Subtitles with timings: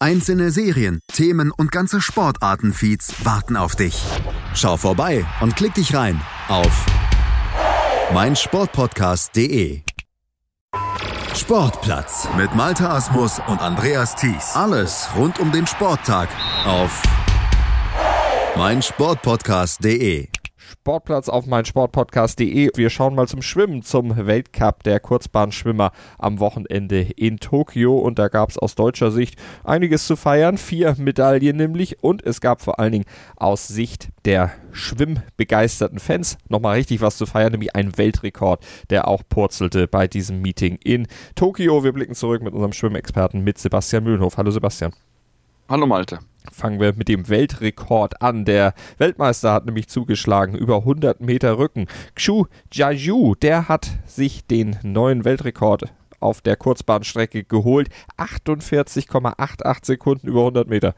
[0.00, 4.00] Einzelne Serien, Themen und ganze Sportartenfeeds warten auf dich.
[4.54, 6.86] Schau vorbei und klick dich rein auf
[8.14, 9.82] meinsportpodcast.de.
[11.34, 14.54] Sportplatz mit Malta Asmus und Andreas Thies.
[14.54, 16.28] Alles rund um den Sporttag
[16.64, 17.02] auf
[18.56, 20.28] meinsportpodcast.de.
[20.70, 22.70] Sportplatz auf meinsportpodcast.de.
[22.74, 27.96] Wir schauen mal zum Schwimmen, zum Weltcup der Kurzbahnschwimmer am Wochenende in Tokio.
[27.96, 30.58] Und da gab es aus deutscher Sicht einiges zu feiern.
[30.58, 32.02] Vier Medaillen nämlich.
[32.02, 33.04] Und es gab vor allen Dingen
[33.36, 39.22] aus Sicht der schwimmbegeisterten Fans nochmal richtig was zu feiern, nämlich ein Weltrekord, der auch
[39.26, 41.82] purzelte bei diesem Meeting in Tokio.
[41.82, 44.36] Wir blicken zurück mit unserem Schwimmexperten, mit Sebastian Mühlenhof.
[44.36, 44.92] Hallo Sebastian.
[45.70, 46.20] Hallo Malte.
[46.50, 48.46] Fangen wir mit dem Weltrekord an.
[48.46, 51.88] Der Weltmeister hat nämlich zugeschlagen, über 100 Meter Rücken.
[52.14, 57.90] Xu Jiaju, der hat sich den neuen Weltrekord auf der Kurzbahnstrecke geholt.
[58.16, 60.94] 48,88 Sekunden über 100 Meter.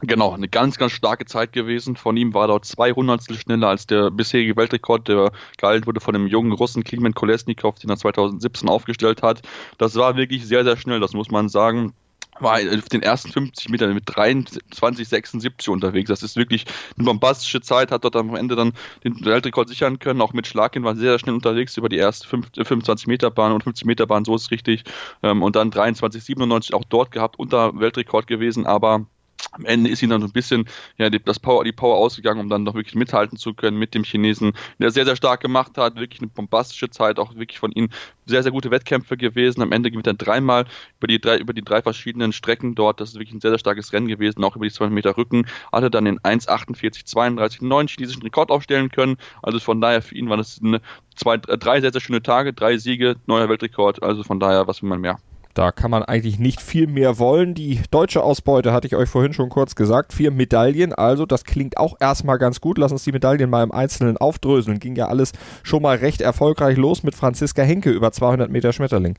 [0.00, 1.94] Genau, eine ganz, ganz starke Zeit gewesen.
[1.94, 6.26] Von ihm war dort 200 schneller als der bisherige Weltrekord, der gehalten wurde von dem
[6.26, 9.42] jungen Russen Klimen Kolesnikov, den er 2017 aufgestellt hat.
[9.76, 11.92] Das war wirklich sehr, sehr schnell, das muss man sagen
[12.40, 16.08] war auf den ersten 50 Metern mit 23,76 unterwegs.
[16.08, 16.64] Das ist wirklich
[16.96, 18.72] eine bombastische Zeit, hat dort am Ende dann
[19.04, 20.20] den Weltrekord sichern können.
[20.20, 23.62] Auch mit Schlagin war sehr, sehr schnell unterwegs über die erste 25 Meter Bahn und
[23.64, 24.84] 50 Meter Bahn, so ist es richtig.
[25.22, 29.06] Ähm, und dann 23,97 auch dort gehabt, unter Weltrekord gewesen, aber
[29.52, 32.40] am Ende ist ihm dann so ein bisschen ja, die, das Power, die Power ausgegangen,
[32.40, 35.78] um dann noch wirklich mithalten zu können mit dem Chinesen, der sehr, sehr stark gemacht
[35.78, 35.96] hat.
[35.96, 37.88] Wirklich eine bombastische Zeit, auch wirklich von ihm
[38.26, 39.62] sehr, sehr gute Wettkämpfe gewesen.
[39.62, 40.66] Am Ende gewinnt er dreimal
[40.98, 43.00] über die drei, über die drei verschiedenen Strecken dort.
[43.00, 45.46] Das ist wirklich ein sehr, sehr starkes Rennen gewesen, auch über die 200 Meter Rücken.
[45.72, 49.16] Hatte dann den 1,48, 32, 9 chinesischen Rekord aufstellen können.
[49.42, 50.80] Also von daher für ihn waren es eine,
[51.16, 54.02] zwei, drei sehr, sehr schöne Tage, drei Siege, neuer Weltrekord.
[54.02, 55.18] Also von daher, was will man mehr?
[55.58, 57.52] Da kann man eigentlich nicht viel mehr wollen.
[57.52, 60.12] Die deutsche Ausbeute hatte ich euch vorhin schon kurz gesagt.
[60.12, 62.78] Vier Medaillen, also das klingt auch erstmal ganz gut.
[62.78, 64.78] Lass uns die Medaillen mal im Einzelnen aufdröseln.
[64.78, 65.32] Ging ja alles
[65.64, 69.18] schon mal recht erfolgreich los mit Franziska Henke über 200 Meter Schmetterling.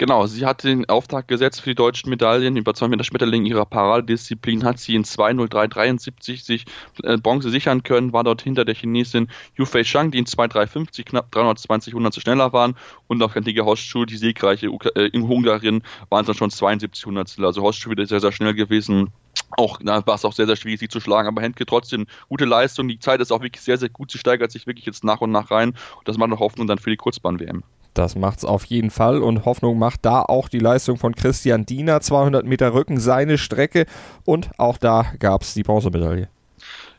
[0.00, 2.56] Genau, sie hat den Auftrag gesetzt für die deutschen Medaillen.
[2.56, 6.64] Über 200 Meter Schmetterling ihrer Paradisziplin hat sie in 2.03.73 sich
[7.02, 11.04] äh, Bronze sichern können, war dort hinter der Chinesin Yu Fei Shang, die in 2.350
[11.04, 12.76] knapp 320 Hundertstel schneller waren
[13.08, 17.44] und auch Kantige Hostschuh, die siegreiche äh, in Ungarin, waren es dann schon 72 Hundertstel.
[17.44, 19.12] Also Hostschuh wieder sehr, sehr schnell gewesen
[19.58, 22.46] auch da war es auch sehr, sehr schwierig, sie zu schlagen, aber Henke trotzdem gute
[22.46, 22.88] Leistung.
[22.88, 24.10] Die Zeit ist auch wirklich sehr, sehr gut.
[24.10, 26.78] Sie steigert sich wirklich jetzt nach und nach rein und das macht noch Hoffnung dann
[26.78, 27.62] für die Kurzbahn-WM.
[27.94, 31.66] Das macht es auf jeden Fall und Hoffnung macht da auch die Leistung von Christian
[31.66, 33.86] Diener, 200 Meter Rücken, seine Strecke
[34.24, 36.28] und auch da gab es die Bronzemedaille.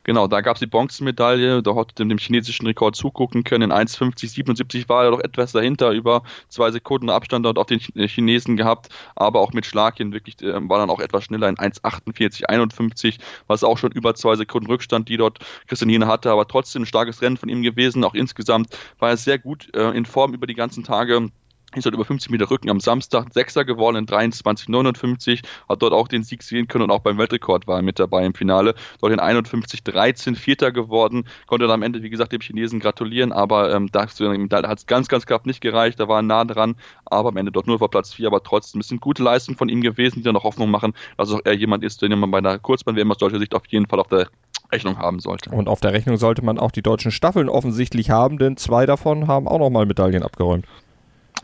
[0.03, 3.69] Genau, da gab es die Bronzemedaille, da hat dem chinesischen Rekord zugucken können.
[3.69, 8.57] In 1,50,77 war er doch etwas dahinter, über zwei Sekunden Abstand dort auf den Chinesen
[8.57, 13.19] gehabt, aber auch mit Schlag hin wirklich äh, war dann auch etwas schneller in 1,48,51,
[13.45, 17.21] was auch schon über zwei Sekunden Rückstand, die dort Christianine hatte, aber trotzdem ein starkes
[17.21, 18.03] Rennen von ihm gewesen.
[18.03, 21.29] Auch insgesamt war er sehr gut äh, in Form über die ganzen Tage
[21.75, 26.07] ist dort über 50 Meter Rücken am Samstag Sechster geworden in 23,59, hat dort auch
[26.07, 28.75] den Sieg sehen können und auch beim Weltrekord war er mit dabei im Finale.
[28.99, 33.73] Dort in 51,13 Vierter geworden, konnte dann am Ende, wie gesagt, dem Chinesen gratulieren, aber
[33.73, 37.29] ähm, da hat es ganz, ganz knapp nicht gereicht, da war er nah dran, aber
[37.29, 39.81] am Ende dort nur vor Platz 4, aber trotzdem, es sind gute Leistungen von ihm
[39.81, 42.59] gewesen, die dann noch Hoffnung machen, dass auch er jemand ist, den man bei einer
[42.59, 44.27] Kurzbahn-WM aus deutscher Sicht auf jeden Fall auf der
[44.71, 45.49] Rechnung haben sollte.
[45.49, 49.27] Und auf der Rechnung sollte man auch die deutschen Staffeln offensichtlich haben, denn zwei davon
[49.27, 50.65] haben auch nochmal Medaillen abgeräumt.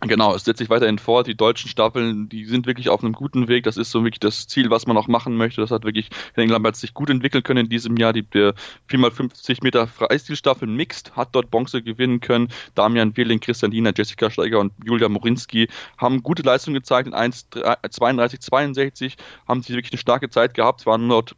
[0.02, 1.25] Genau, es setzt sich weiterhin fort.
[1.25, 3.63] Die deutschen Staffeln, die sind wirklich auf einem guten Weg.
[3.63, 5.62] Das ist so wirklich das Ziel, was man auch machen möchte.
[5.62, 8.13] Das hat wirklich Henning Lambert sich gut entwickeln können in diesem Jahr.
[8.13, 12.49] Die 4x50 Meter Freistilstaffel Mixed hat dort Bronze gewinnen können.
[12.76, 15.67] Damian Wehling, Christian Diener, Jessica Steiger und Julia Morinski
[15.97, 17.08] haben gute Leistungen gezeigt.
[17.08, 19.16] In 1,32,62
[19.47, 21.35] haben sie wirklich eine starke Zeit gehabt, waren dort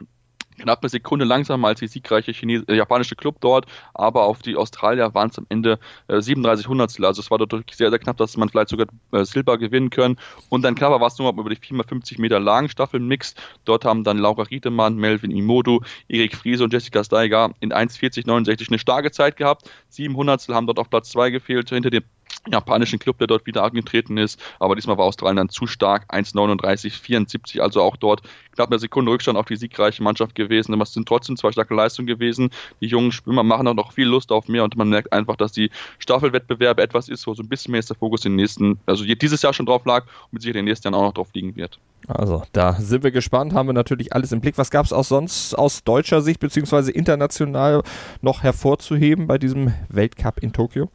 [0.59, 4.55] knapp eine Sekunde langsamer als die siegreiche Chines äh, japanische Club dort, aber auf die
[4.55, 7.05] Australier waren es am Ende äh, 37 Hundertstel.
[7.05, 10.17] Also es war wirklich sehr, sehr knapp, dass man vielleicht sogar äh, Silber gewinnen können.
[10.49, 13.41] Und dann knapper war es nur über die 4x50 Meter langen Staffel Mixed.
[13.65, 18.79] Dort haben dann Laura Riedemann, Melvin Imodu, Erik Friese und Jessica Steiger in 1,40,69 eine
[18.79, 19.69] starke Zeit gehabt.
[19.89, 22.03] Sieben Hundertstel haben dort auf Platz 2 gefehlt, hinter dem
[22.47, 24.39] japanischen Club, der dort wieder angetreten ist.
[24.59, 28.21] Aber diesmal war Australien dann zu stark, 1,39, 74, also auch dort
[28.55, 30.73] knapp eine Sekunde Rückstand auf die siegreiche Mannschaft gewesen.
[30.73, 32.49] Aber es sind trotzdem zwei starke Leistungen gewesen.
[32.81, 35.51] Die jungen Schwimmer machen auch noch viel Lust auf mehr und man merkt einfach, dass
[35.51, 35.69] die
[35.99, 39.03] Staffelwettbewerbe etwas ist, wo so ein bisschen mehr ist der Fokus in den nächsten, also
[39.03, 41.29] dieses Jahr schon drauf lag und mit Sicherheit in den nächsten Jahren auch noch drauf
[41.33, 41.79] liegen wird.
[42.07, 44.57] Also, da sind wir gespannt, haben wir natürlich alles im Blick.
[44.57, 47.83] Was gab es auch sonst aus deutscher Sicht beziehungsweise international
[48.21, 50.89] noch hervorzuheben bei diesem Weltcup in Tokio?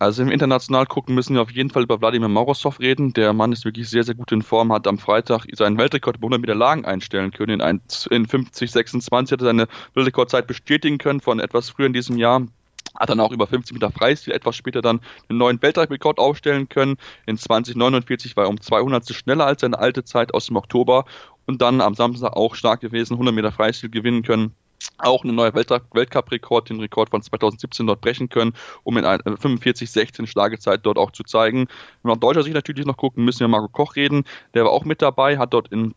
[0.00, 3.12] Also im International gucken müssen wir auf jeden Fall über Wladimir Morozov reden.
[3.14, 6.26] Der Mann ist wirklich sehr, sehr gut in Form, hat am Freitag seinen Weltrekord bei
[6.26, 7.54] 100 Meter Lagen einstellen können.
[7.54, 11.92] In, 1, in 50, 26 hat er seine Weltrekordzeit bestätigen können von etwas früher in
[11.92, 12.42] diesem Jahr.
[12.94, 16.96] Hat dann auch über 50 Meter Freistil etwas später dann einen neuen Weltrekord aufstellen können.
[17.26, 21.06] In 2049 war er um 200 schneller als seine alte Zeit aus dem Oktober
[21.46, 24.54] und dann am Samstag auch stark gewesen, 100 Meter Freistil gewinnen können
[24.98, 28.52] auch einen neuen Weltcup-Rekord, den Rekord von 2017 dort brechen können,
[28.84, 31.68] um in 45-16 Schlagezeit dort auch zu zeigen.
[32.02, 34.24] Wenn wir aus deutscher Sicht natürlich noch gucken, müssen wir Marco Koch reden.
[34.54, 35.94] Der war auch mit dabei, hat dort in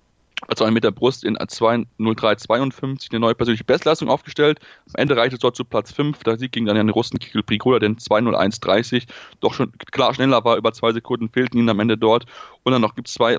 [0.48, 4.60] also mit der Brust in 2.03.52 eine neue persönliche Bestleistung aufgestellt.
[4.88, 6.24] Am Ende reichte es dort zu Platz 5.
[6.24, 9.06] Der Sieg ging dann an den Russen Kikil Prigoda, der in 2.01.30
[9.39, 12.25] doch schon klar schneller war, über zwei Sekunden fehlten ihn am Ende dort.
[12.63, 13.38] Und dann noch gibt es zwei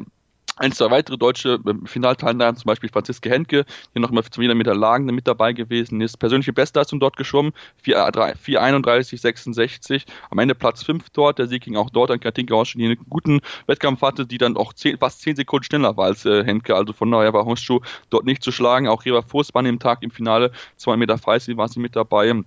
[0.56, 3.64] ein, zwei weitere deutsche ähm, Finalteilnehmer, zum Beispiel Franziske Henke,
[3.94, 4.22] die noch mal
[4.54, 6.18] mit der Lagen mit dabei gewesen ist.
[6.18, 7.52] Persönliche Bestleistung dort geschwommen,
[7.84, 9.94] 4,31,66.
[9.94, 10.00] Äh,
[10.30, 11.38] Am Ende Platz 5 dort.
[11.38, 14.56] Der Sieg ging auch dort an Katinka Horschuh, die einen guten Wettkampf hatte, die dann
[14.56, 16.76] auch 10, fast 10 Sekunden schneller war als äh, Henke.
[16.76, 18.88] Also von daher war Horschuh dort nicht zu schlagen.
[18.88, 22.42] Auch Reva Fußbahn im Tag im Finale, 2 Meter Freistil war sie mit dabei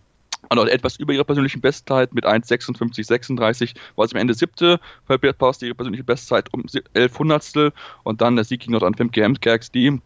[0.49, 5.75] und etwas über ihrer persönlichen Bestzeit mit 1,56,36 war sie am Ende siebte, verpasst ihre
[5.75, 7.73] persönliche Bestzeit um 11 Hundertstel.
[8.03, 9.99] Und dann der Sieg ging noch an Femke Hemskerks, die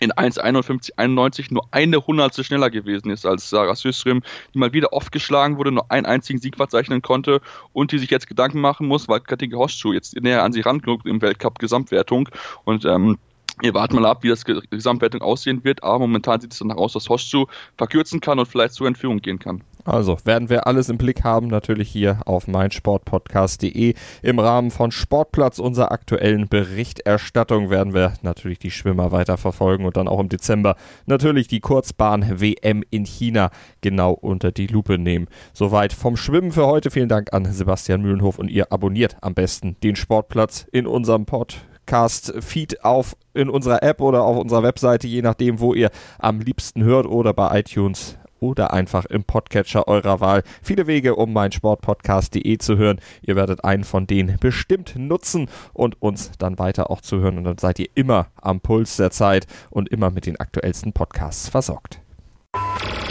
[0.00, 4.22] in 1,51,91 nur eine Hundertstel schneller gewesen ist als Sarah Süström,
[4.54, 7.40] die mal wieder oft geschlagen wurde, nur einen einzigen Sieg verzeichnen konnte
[7.72, 11.06] und die sich jetzt Gedanken machen muss, weil Katinka Hoschschuh jetzt näher an sie rankommt
[11.06, 12.28] im Weltcup-Gesamtwertung.
[12.64, 13.18] Und ähm,
[13.60, 16.92] wir warten mal ab, wie das Gesamtwertung aussehen wird, aber momentan sieht es danach aus,
[16.92, 17.46] dass Hoschschuh
[17.76, 19.64] verkürzen kann und vielleicht zur Entführung gehen kann.
[19.88, 23.94] Also werden wir alles im Blick haben, natürlich hier auf meinsportpodcast.de.
[24.20, 29.96] Im Rahmen von Sportplatz unserer aktuellen Berichterstattung werden wir natürlich die Schwimmer weiter verfolgen und
[29.96, 30.76] dann auch im Dezember
[31.06, 33.50] natürlich die Kurzbahn-WM in China
[33.80, 35.26] genau unter die Lupe nehmen.
[35.54, 36.90] Soweit vom Schwimmen für heute.
[36.90, 42.84] Vielen Dank an Sebastian Mühlenhof und ihr abonniert am besten den Sportplatz in unserem Podcast-Feed
[42.84, 45.88] auf in unserer App oder auf unserer Webseite, je nachdem, wo ihr
[46.18, 50.42] am liebsten hört oder bei iTunes oder einfach im Podcatcher eurer Wahl.
[50.62, 53.00] Viele Wege, um mein Sportpodcast.de zu hören.
[53.22, 57.38] Ihr werdet einen von denen bestimmt nutzen und uns dann weiter auch zu hören.
[57.38, 61.48] Und dann seid ihr immer am Puls der Zeit und immer mit den aktuellsten Podcasts
[61.48, 62.00] versorgt.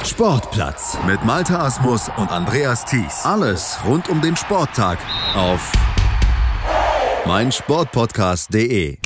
[0.04, 3.26] Sportplatz mit Malta Asmus und Andreas Thies.
[3.26, 5.00] Alles rund um den Sporttag
[5.36, 5.72] auf
[7.26, 8.98] mein Sportpodcast.de.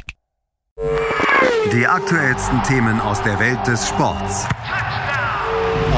[1.73, 4.47] Die aktuellsten Themen aus der Welt des Sports